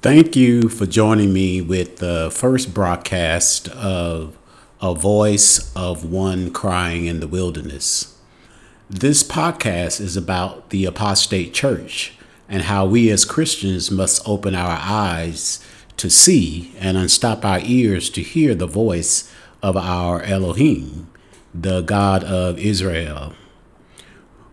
[0.00, 4.38] Thank you for joining me with the first broadcast of
[4.80, 8.16] A Voice of One Crying in the Wilderness.
[8.88, 12.16] This podcast is about the apostate church
[12.48, 15.58] and how we as Christians must open our eyes
[15.96, 19.28] to see and unstop our ears to hear the voice
[19.64, 21.10] of our Elohim,
[21.52, 23.34] the God of Israel.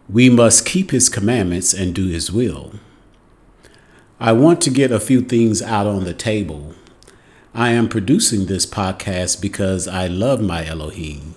[0.10, 2.80] We must keep his commandments and do his will.
[4.26, 6.74] I want to get a few things out on the table.
[7.54, 11.36] I am producing this podcast because I love my Elohim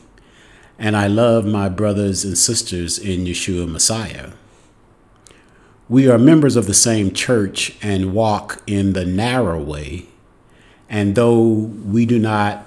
[0.78, 4.30] and I love my brothers and sisters in Yeshua Messiah.
[5.90, 10.06] We are members of the same church and walk in the narrow way.
[10.88, 12.64] And though we do not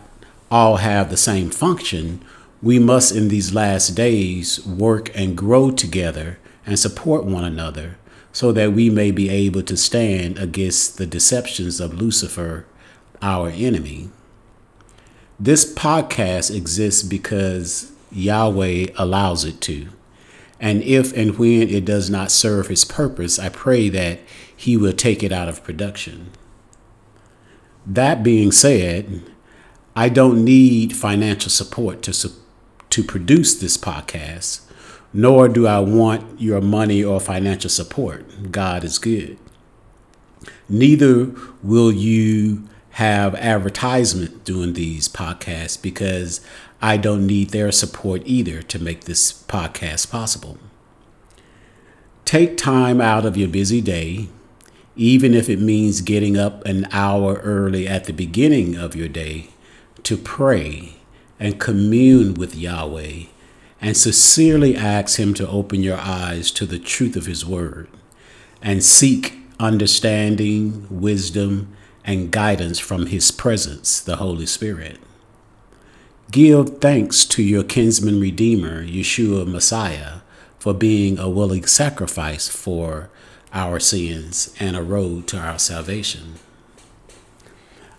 [0.52, 2.24] all have the same function,
[2.62, 7.98] we must in these last days work and grow together and support one another
[8.32, 12.66] so that we may be able to stand against the deceptions of Lucifer,
[13.22, 14.10] our enemy.
[15.40, 19.88] This podcast exists because Yahweh allows it to.
[20.60, 24.20] And if and when it does not serve his purpose, I pray that
[24.56, 26.30] he will take it out of production.
[27.86, 29.24] That being said,
[29.96, 32.32] I don't need financial support to,
[32.92, 34.62] to produce this podcast
[35.14, 38.52] nor do I want your money or financial support.
[38.52, 39.38] God is good.
[40.70, 41.32] Neither
[41.62, 46.42] will you have advertisement doing these podcasts because
[46.82, 50.58] I don't need their support either to make this podcast possible.
[52.26, 54.30] Take time out of your busy day,
[54.96, 59.50] even if it means getting up an hour early at the beginning of your day,
[60.04, 60.94] to pray
[61.40, 63.24] and commune with Yahweh
[63.82, 67.90] and sincerely ask Him to open your eyes to the truth of His Word
[68.62, 75.00] and seek understanding, wisdom, and guidance from His presence, the Holy Spirit.
[76.32, 80.20] Give thanks to your kinsman Redeemer, Yeshua Messiah,
[80.60, 83.10] for being a willing sacrifice for
[83.54, 86.36] our sins and a road to our salvation.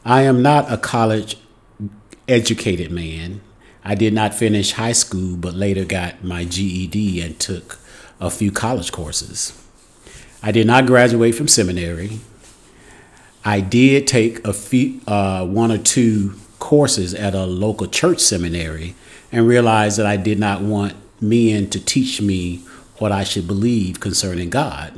[0.04, 1.36] I am not a college
[2.26, 3.40] educated man
[3.84, 7.78] I did not finish high school, but later got my GED and took
[8.20, 9.58] a few college courses.
[10.42, 12.20] I did not graduate from seminary.
[13.44, 18.94] I did take a few, uh, one or two courses at a local church seminary
[19.32, 22.58] and realized that I did not want men to teach me
[22.98, 24.92] what I should believe concerning God.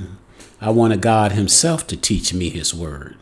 [0.61, 3.17] I wanted God Himself to teach me His Word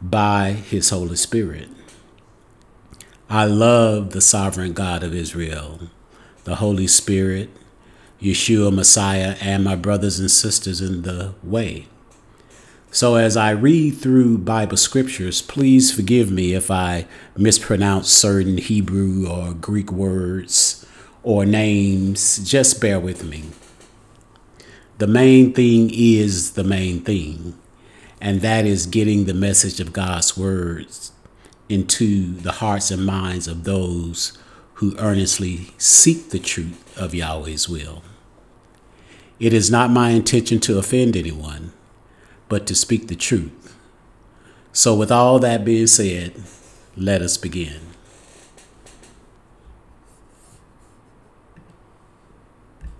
[0.00, 1.68] by His Holy Spirit.
[3.32, 5.88] I love the sovereign God of Israel,
[6.44, 7.48] the Holy Spirit,
[8.20, 11.86] Yeshua Messiah, and my brothers and sisters in the way.
[12.90, 19.26] So, as I read through Bible scriptures, please forgive me if I mispronounce certain Hebrew
[19.26, 20.84] or Greek words
[21.22, 22.36] or names.
[22.46, 23.44] Just bear with me.
[24.98, 27.58] The main thing is the main thing,
[28.20, 31.12] and that is getting the message of God's words
[31.68, 34.36] into the hearts and minds of those
[34.74, 38.02] who earnestly seek the truth of Yahweh's will.
[39.38, 41.72] It is not my intention to offend anyone,
[42.48, 43.76] but to speak the truth.
[44.72, 46.42] So, with all that being said,
[46.96, 47.91] let us begin.